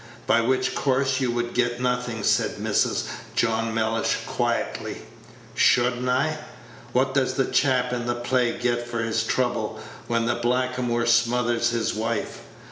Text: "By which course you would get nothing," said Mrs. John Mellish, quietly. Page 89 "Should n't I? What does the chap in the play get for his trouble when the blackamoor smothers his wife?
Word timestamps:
"By 0.25 0.41
which 0.41 0.73
course 0.73 1.19
you 1.21 1.29
would 1.29 1.53
get 1.53 1.79
nothing," 1.79 2.23
said 2.23 2.55
Mrs. 2.55 3.03
John 3.35 3.71
Mellish, 3.71 4.17
quietly. 4.25 4.93
Page 4.93 4.99
89 4.99 5.13
"Should 5.53 5.95
n't 6.01 6.09
I? 6.09 6.37
What 6.91 7.13
does 7.13 7.35
the 7.35 7.45
chap 7.45 7.93
in 7.93 8.07
the 8.07 8.15
play 8.15 8.57
get 8.57 8.87
for 8.87 9.03
his 9.03 9.23
trouble 9.23 9.79
when 10.07 10.25
the 10.25 10.33
blackamoor 10.33 11.05
smothers 11.05 11.69
his 11.69 11.93
wife? 11.93 12.39